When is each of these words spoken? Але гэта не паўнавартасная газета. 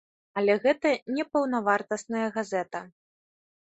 Але 0.39 0.55
гэта 0.63 0.95
не 1.19 1.27
паўнавартасная 1.35 2.27
газета. 2.39 2.87